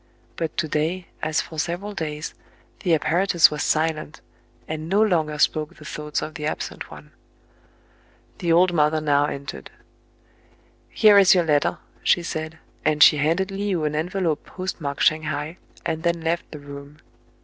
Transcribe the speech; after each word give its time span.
But 0.35 0.57
to 0.57 0.67
day, 0.67 1.09
as 1.21 1.41
for 1.41 1.59
several 1.59 1.93
days, 1.93 2.33
the 2.79 2.95
apparatus 2.95 3.51
was 3.51 3.61
silent, 3.61 4.19
and 4.67 4.89
no 4.89 4.99
longer 5.03 5.37
spoke 5.37 5.75
the 5.75 5.85
thoughts 5.85 6.23
of 6.23 6.33
the 6.33 6.47
absent 6.47 6.89
one. 6.89 7.11
The 8.39 8.51
old 8.51 8.73
mother 8.73 8.99
now 8.99 9.25
entered." 9.27 9.69
Here 10.89 11.19
is 11.19 11.35
your 11.35 11.43
letter," 11.43 11.77
she 12.01 12.23
said; 12.23 12.57
and 12.83 13.03
she 13.03 13.17
handed 13.17 13.51
Le 13.51 13.75
ou 13.75 13.83
an 13.85 13.93
envelope 13.95 14.43
postmarked 14.43 15.03
Shang 15.03 15.21
hai, 15.21 15.59
and 15.85 16.01
then 16.01 16.21
left 16.21 16.49
the 16.51 16.57
room. 16.57 16.97